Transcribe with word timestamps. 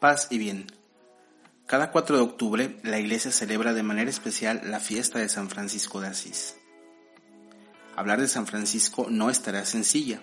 Paz 0.00 0.28
y 0.30 0.38
bien. 0.38 0.68
Cada 1.66 1.90
4 1.90 2.18
de 2.18 2.22
octubre 2.22 2.78
la 2.84 3.00
iglesia 3.00 3.32
celebra 3.32 3.74
de 3.74 3.82
manera 3.82 4.08
especial 4.08 4.60
la 4.64 4.78
fiesta 4.78 5.18
de 5.18 5.28
San 5.28 5.50
Francisco 5.50 6.00
de 6.00 6.06
Asís. 6.06 6.56
Hablar 7.96 8.20
de 8.20 8.28
San 8.28 8.46
Francisco 8.46 9.08
no 9.10 9.28
es 9.28 9.42
tarea 9.42 9.64
sencilla, 9.64 10.20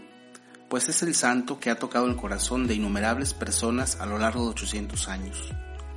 pues 0.70 0.88
es 0.88 1.04
el 1.04 1.14
santo 1.14 1.60
que 1.60 1.72
ha 1.72 1.78
tocado 1.78 2.06
el 2.06 2.16
corazón 2.16 2.68
de 2.68 2.76
innumerables 2.76 3.34
personas 3.34 4.00
a 4.00 4.06
lo 4.06 4.18
largo 4.18 4.46
de 4.46 4.52
800 4.52 5.10
años, 5.10 5.52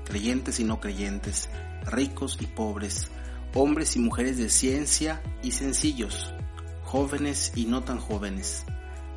creyentes 0.05 0.59
y 0.59 0.65
no 0.65 0.81
creyentes, 0.81 1.49
ricos 1.85 2.37
y 2.41 2.47
pobres, 2.47 3.07
hombres 3.55 3.95
y 3.95 4.01
mujeres 4.01 4.39
de 4.39 4.51
ciencia 4.51 5.23
y 5.41 5.53
sencillos, 5.53 6.35
jóvenes 6.83 7.53
y 7.55 7.67
no 7.67 7.85
tan 7.85 8.01
jóvenes. 8.01 8.65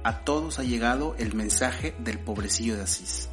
A 0.04 0.24
todos 0.24 0.60
ha 0.60 0.64
llegado 0.64 1.16
el 1.18 1.34
mensaje 1.34 1.96
del 1.98 2.20
pobrecillo 2.20 2.76
de 2.78 2.84
Asís. 2.84 3.28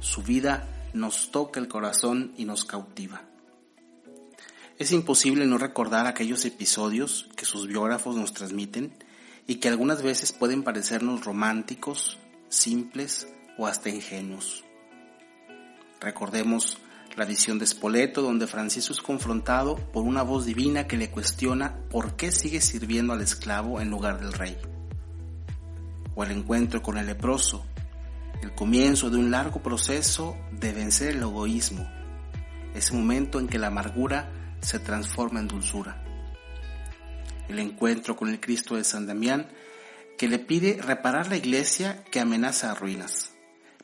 Su 0.00 0.22
vida 0.22 0.66
nos 0.94 1.30
toca 1.30 1.60
el 1.60 1.68
corazón 1.68 2.32
y 2.38 2.46
nos 2.46 2.64
cautiva. 2.64 3.22
Es 4.78 4.92
imposible 4.92 5.44
no 5.44 5.58
recordar 5.58 6.06
aquellos 6.06 6.46
episodios 6.46 7.28
que 7.36 7.44
sus 7.44 7.68
biógrafos 7.68 8.16
nos 8.16 8.32
transmiten 8.32 8.94
y 9.46 9.56
que 9.56 9.68
algunas 9.68 10.02
veces 10.02 10.32
pueden 10.32 10.62
parecernos 10.62 11.24
románticos, 11.26 12.18
simples 12.48 13.28
o 13.58 13.66
hasta 13.66 13.90
ingenuos. 13.90 14.64
Recordemos 16.00 16.78
la 17.14 17.26
visión 17.26 17.58
de 17.58 17.66
Spoleto 17.66 18.22
donde 18.22 18.46
Francisco 18.46 18.94
es 18.94 19.02
confrontado 19.02 19.76
por 19.76 20.04
una 20.04 20.22
voz 20.22 20.46
divina 20.46 20.86
que 20.86 20.96
le 20.96 21.10
cuestiona 21.10 21.76
por 21.90 22.16
qué 22.16 22.32
sigue 22.32 22.62
sirviendo 22.62 23.12
al 23.12 23.20
esclavo 23.20 23.82
en 23.82 23.90
lugar 23.90 24.18
del 24.18 24.32
rey. 24.32 24.56
O 26.14 26.24
el 26.24 26.30
encuentro 26.30 26.82
con 26.82 26.96
el 26.96 27.06
leproso, 27.06 27.66
el 28.42 28.54
comienzo 28.54 29.10
de 29.10 29.18
un 29.18 29.30
largo 29.30 29.62
proceso 29.62 30.36
de 30.52 30.72
vencer 30.72 31.16
el 31.16 31.22
egoísmo, 31.22 31.88
ese 32.74 32.94
momento 32.94 33.38
en 33.38 33.48
que 33.48 33.58
la 33.58 33.66
amargura 33.66 34.32
se 34.60 34.78
transforma 34.78 35.40
en 35.40 35.48
dulzura. 35.48 36.02
El 37.48 37.58
encuentro 37.58 38.16
con 38.16 38.28
el 38.28 38.40
Cristo 38.40 38.76
de 38.76 38.84
San 38.84 39.06
Damián 39.06 39.48
que 40.16 40.28
le 40.28 40.38
pide 40.38 40.80
reparar 40.80 41.28
la 41.28 41.36
iglesia 41.36 42.04
que 42.04 42.20
amenaza 42.20 42.70
a 42.70 42.74
ruinas, 42.74 43.32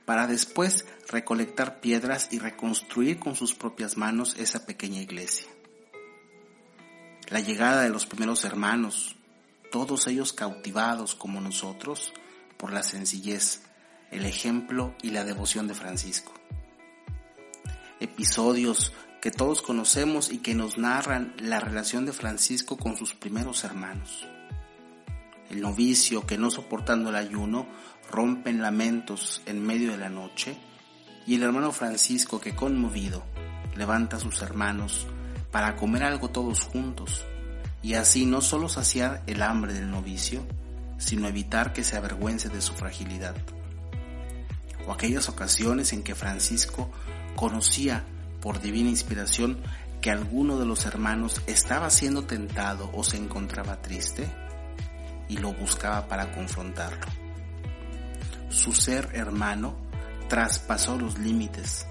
para 0.04 0.27
después 0.27 0.86
recolectar 1.08 1.80
piedras 1.80 2.28
y 2.30 2.38
reconstruir 2.38 3.18
con 3.18 3.34
sus 3.34 3.54
propias 3.54 3.96
manos 3.96 4.36
esa 4.38 4.66
pequeña 4.66 5.00
iglesia. 5.00 5.48
La 7.28 7.40
llegada 7.40 7.82
de 7.82 7.88
los 7.88 8.06
primeros 8.06 8.44
hermanos, 8.44 9.16
todos 9.72 10.06
ellos 10.06 10.32
cautivados 10.32 11.14
como 11.14 11.40
nosotros 11.40 12.12
por 12.56 12.72
la 12.72 12.82
sencillez, 12.82 13.62
el 14.10 14.24
ejemplo 14.24 14.94
y 15.02 15.10
la 15.10 15.24
devoción 15.24 15.66
de 15.66 15.74
Francisco. 15.74 16.32
Episodios 18.00 18.92
que 19.20 19.30
todos 19.30 19.62
conocemos 19.62 20.30
y 20.30 20.38
que 20.38 20.54
nos 20.54 20.78
narran 20.78 21.34
la 21.38 21.58
relación 21.58 22.06
de 22.06 22.12
Francisco 22.12 22.77
con 22.77 22.96
sus 22.96 23.14
primeros 23.14 23.64
hermanos. 23.64 24.27
El 25.50 25.60
novicio 25.60 26.27
que 26.27 26.38
no 26.38 26.50
soportando 26.50 27.10
el 27.10 27.16
ayuno 27.16 27.66
rompe 28.10 28.50
en 28.50 28.62
lamentos 28.62 29.42
en 29.46 29.62
medio 29.62 29.92
de 29.92 29.98
la 29.98 30.08
noche 30.08 30.56
y 31.27 31.34
el 31.34 31.42
hermano 31.42 31.72
Francisco 31.72 32.40
que 32.40 32.54
conmovido 32.54 33.24
levanta 33.77 34.16
a 34.16 34.20
sus 34.20 34.42
hermanos 34.42 35.06
para 35.50 35.77
comer 35.77 36.04
algo 36.04 36.30
todos 36.30 36.60
juntos 36.60 37.24
y 37.82 37.94
así 37.94 38.27
no 38.27 38.40
solo 38.40 38.68
saciar 38.68 39.22
el 39.27 39.42
hambre 39.42 39.72
del 39.72 39.90
novicio, 39.90 40.46
sino 40.98 41.28
evitar 41.28 41.72
que 41.72 41.84
se 41.84 41.96
avergüence 41.96 42.48
de 42.48 42.60
su 42.60 42.74
fragilidad 42.74 43.36
o 44.87 44.92
aquellas 44.92 45.29
ocasiones 45.29 45.92
en 45.92 46.03
que 46.03 46.15
Francisco 46.15 46.91
conocía 47.35 48.05
por 48.41 48.61
divina 48.61 48.89
inspiración 48.89 49.58
que 50.01 50.11
alguno 50.11 50.58
de 50.58 50.67
los 50.67 50.86
hermanos 50.86 51.42
estaba 51.47 51.91
siendo 51.91 52.23
tentado 52.24 52.91
o 52.95 53.02
se 53.02 53.17
encontraba 53.17 53.83
triste 53.83 54.29
y 55.29 55.39
lo 55.39 55.52
buscaba 55.52 56.07
para 56.07 56.33
confrontarlo. 56.33 57.07
Su 58.48 58.73
ser 58.73 59.11
hermano 59.14 59.77
traspasó 60.29 60.98
los 60.98 61.19
límites 61.19 61.86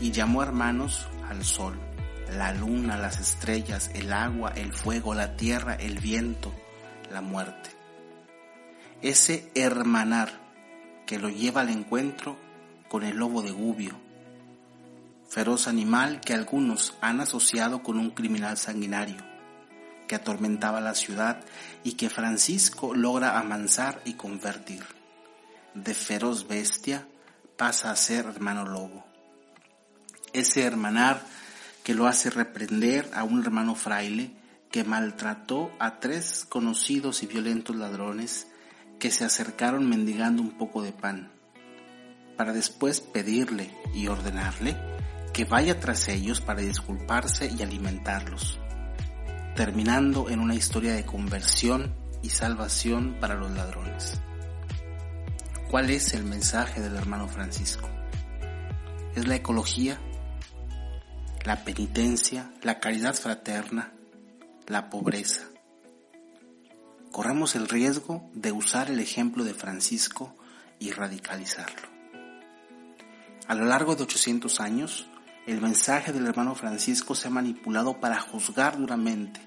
y 0.00 0.10
llamó 0.10 0.42
hermanos 0.42 1.06
al 1.28 1.44
sol, 1.44 1.78
la 2.36 2.52
luna, 2.52 2.96
las 2.96 3.20
estrellas, 3.20 3.90
el 3.94 4.12
agua, 4.12 4.52
el 4.56 4.72
fuego, 4.72 5.14
la 5.14 5.36
tierra, 5.36 5.74
el 5.74 5.98
viento, 6.00 6.52
la 7.12 7.20
muerte. 7.20 7.70
Ese 9.00 9.50
hermanar 9.54 10.43
que 11.06 11.18
lo 11.18 11.28
lleva 11.28 11.62
al 11.62 11.70
encuentro 11.70 12.36
con 12.88 13.02
el 13.02 13.16
lobo 13.16 13.42
de 13.42 13.50
Gubio, 13.50 13.94
feroz 15.28 15.66
animal 15.66 16.20
que 16.20 16.34
algunos 16.34 16.94
han 17.00 17.20
asociado 17.20 17.82
con 17.82 17.98
un 17.98 18.10
criminal 18.10 18.56
sanguinario 18.56 19.34
que 20.06 20.14
atormentaba 20.14 20.80
la 20.80 20.94
ciudad 20.94 21.40
y 21.82 21.92
que 21.92 22.10
Francisco 22.10 22.94
logra 22.94 23.38
amansar 23.38 24.00
y 24.04 24.14
convertir. 24.14 24.84
De 25.74 25.94
feroz 25.94 26.46
bestia 26.46 27.06
pasa 27.56 27.90
a 27.90 27.96
ser 27.96 28.26
hermano 28.26 28.64
lobo. 28.64 29.04
Ese 30.32 30.62
hermanar 30.62 31.22
que 31.82 31.94
lo 31.94 32.06
hace 32.06 32.30
reprender 32.30 33.10
a 33.14 33.24
un 33.24 33.42
hermano 33.42 33.74
fraile 33.74 34.30
que 34.70 34.84
maltrató 34.84 35.70
a 35.78 36.00
tres 36.00 36.44
conocidos 36.48 37.22
y 37.22 37.26
violentos 37.26 37.76
ladrones 37.76 38.48
que 39.04 39.10
se 39.10 39.26
acercaron 39.26 39.86
mendigando 39.86 40.40
un 40.40 40.56
poco 40.56 40.80
de 40.80 40.90
pan, 40.90 41.30
para 42.38 42.54
después 42.54 43.02
pedirle 43.02 43.70
y 43.92 44.06
ordenarle 44.06 44.78
que 45.34 45.44
vaya 45.44 45.78
tras 45.78 46.08
ellos 46.08 46.40
para 46.40 46.62
disculparse 46.62 47.52
y 47.54 47.62
alimentarlos, 47.62 48.58
terminando 49.56 50.30
en 50.30 50.40
una 50.40 50.54
historia 50.54 50.94
de 50.94 51.04
conversión 51.04 51.94
y 52.22 52.30
salvación 52.30 53.18
para 53.20 53.34
los 53.34 53.50
ladrones. 53.50 54.22
¿Cuál 55.70 55.90
es 55.90 56.14
el 56.14 56.24
mensaje 56.24 56.80
del 56.80 56.96
hermano 56.96 57.28
Francisco? 57.28 57.90
¿Es 59.14 59.28
la 59.28 59.34
ecología? 59.34 60.00
¿La 61.44 61.62
penitencia? 61.62 62.50
¿La 62.62 62.80
caridad 62.80 63.12
fraterna? 63.12 63.92
¿La 64.66 64.88
pobreza? 64.88 65.42
Corremos 67.14 67.54
el 67.54 67.68
riesgo 67.68 68.28
de 68.34 68.50
usar 68.50 68.90
el 68.90 68.98
ejemplo 68.98 69.44
de 69.44 69.54
Francisco 69.54 70.36
y 70.80 70.90
radicalizarlo. 70.90 71.86
A 73.46 73.54
lo 73.54 73.66
largo 73.66 73.94
de 73.94 74.02
800 74.02 74.58
años, 74.60 75.08
el 75.46 75.60
mensaje 75.60 76.12
del 76.12 76.26
hermano 76.26 76.56
Francisco 76.56 77.14
se 77.14 77.28
ha 77.28 77.30
manipulado 77.30 78.00
para 78.00 78.18
juzgar 78.18 78.76
duramente, 78.76 79.40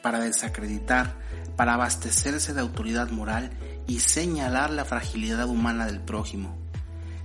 para 0.00 0.20
desacreditar, 0.20 1.18
para 1.56 1.74
abastecerse 1.74 2.54
de 2.54 2.60
autoridad 2.60 3.10
moral 3.10 3.50
y 3.88 3.98
señalar 3.98 4.70
la 4.70 4.84
fragilidad 4.84 5.48
humana 5.48 5.86
del 5.86 6.00
prójimo. 6.00 6.56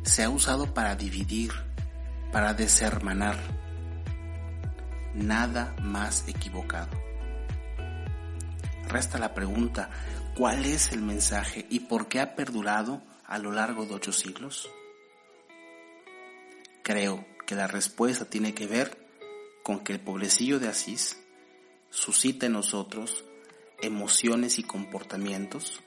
Se 0.01 0.23
ha 0.23 0.29
usado 0.31 0.73
para 0.73 0.95
dividir, 0.95 1.51
para 2.31 2.55
deshermanar. 2.55 3.37
Nada 5.13 5.75
más 5.83 6.27
equivocado 6.27 7.12
resta 8.93 9.17
la 9.17 9.33
pregunta, 9.33 9.89
¿cuál 10.35 10.65
es 10.65 10.91
el 10.91 11.01
mensaje 11.01 11.65
y 11.69 11.81
por 11.81 12.07
qué 12.07 12.19
ha 12.19 12.35
perdurado 12.35 13.01
a 13.25 13.39
lo 13.39 13.51
largo 13.51 13.87
de 13.87 13.95
ocho 13.95 14.13
siglos? 14.13 14.69
Creo 16.83 17.25
que 17.47 17.55
la 17.55 17.65
respuesta 17.65 18.25
tiene 18.25 18.53
que 18.53 18.67
ver 18.67 19.09
con 19.63 19.83
que 19.83 19.93
el 19.93 19.99
pobrecillo 19.99 20.59
de 20.59 20.67
Asís 20.67 21.19
suscita 21.89 22.45
en 22.45 22.53
nosotros 22.53 23.23
emociones 23.81 24.59
y 24.59 24.63
comportamientos 24.63 25.81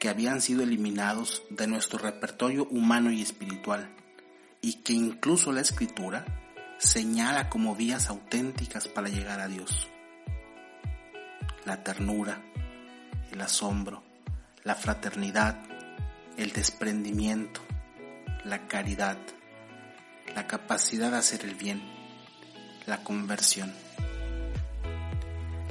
que 0.00 0.08
habían 0.08 0.40
sido 0.40 0.62
eliminados 0.62 1.42
de 1.50 1.66
nuestro 1.66 1.98
repertorio 1.98 2.66
humano 2.70 3.12
y 3.12 3.20
espiritual 3.20 3.94
y 4.62 4.82
que 4.82 4.94
incluso 4.94 5.52
la 5.52 5.60
escritura 5.60 6.24
señala 6.78 7.50
como 7.50 7.76
vías 7.76 8.08
auténticas 8.08 8.88
para 8.88 9.08
llegar 9.08 9.40
a 9.40 9.48
Dios 9.48 9.90
la 11.66 11.82
ternura, 11.82 12.40
el 13.32 13.40
asombro, 13.40 14.04
la 14.62 14.76
fraternidad, 14.76 15.58
el 16.36 16.52
desprendimiento, 16.52 17.60
la 18.44 18.68
caridad, 18.68 19.18
la 20.34 20.46
capacidad 20.46 21.10
de 21.10 21.16
hacer 21.16 21.44
el 21.44 21.56
bien, 21.56 21.82
la 22.86 23.02
conversión. 23.02 23.72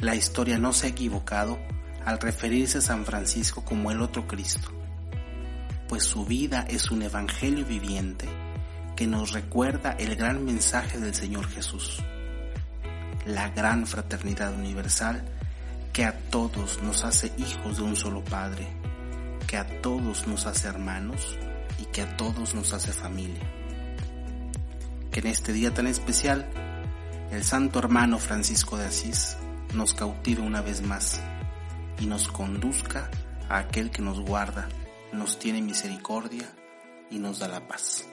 La 0.01 0.15
historia 0.15 0.59
no 0.59 0.73
se 0.73 0.87
ha 0.87 0.89
equivocado 0.89 1.57
al 2.03 2.19
referirse 2.19 2.79
a 2.79 2.81
San 2.81 3.05
Francisco 3.05 3.63
como 3.63 3.89
el 3.89 4.01
otro 4.01 4.27
Cristo, 4.27 4.67
pues 5.87 6.03
su 6.03 6.25
vida 6.25 6.65
es 6.67 6.91
un 6.91 7.03
evangelio 7.03 7.65
viviente 7.65 8.27
que 8.97 9.07
nos 9.07 9.31
recuerda 9.31 9.93
el 9.93 10.17
gran 10.17 10.43
mensaje 10.43 10.99
del 10.99 11.15
Señor 11.15 11.47
Jesús, 11.47 12.03
la 13.25 13.49
gran 13.51 13.87
fraternidad 13.87 14.53
universal 14.53 15.23
que 15.95 16.03
a 16.03 16.11
todos 16.29 16.83
nos 16.83 17.05
hace 17.05 17.31
hijos 17.37 17.77
de 17.77 17.83
un 17.83 17.95
solo 17.95 18.21
Padre, 18.21 18.67
que 19.47 19.55
a 19.55 19.81
todos 19.81 20.27
nos 20.27 20.45
hace 20.45 20.67
hermanos 20.67 21.37
y 21.79 21.85
que 21.85 22.01
a 22.01 22.17
todos 22.17 22.53
nos 22.53 22.73
hace 22.73 22.91
familia. 22.91 23.49
que 25.09 25.21
en 25.21 25.27
este 25.27 25.53
día 25.53 25.73
tan 25.73 25.87
especial 25.87 26.49
el 27.31 27.45
santo 27.45 27.79
hermano 27.79 28.19
Francisco 28.19 28.77
de 28.77 28.87
Asís 28.87 29.37
nos 29.73 29.93
cautive 29.93 30.41
una 30.41 30.61
vez 30.61 30.81
más 30.81 31.21
y 32.01 32.07
nos 32.07 32.27
conduzca 32.27 33.09
a 33.47 33.59
aquel 33.59 33.89
que 33.89 34.01
nos 34.01 34.19
guarda, 34.19 34.67
nos 35.13 35.39
tiene 35.39 35.61
misericordia 35.61 36.53
y 37.09 37.19
nos 37.19 37.39
da 37.39 37.47
la 37.47 37.65
paz. 37.69 38.05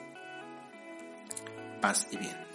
Paz 1.81 2.07
y 2.11 2.15
bien. 2.15 2.52